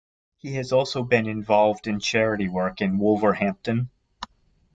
He 0.39 0.55
has 0.55 0.71
also 0.73 1.03
been 1.03 1.27
involved 1.29 1.85
in 1.85 1.99
charity 1.99 2.49
work 2.49 2.81
in 2.81 2.97
Wolverhampton. 2.97 3.91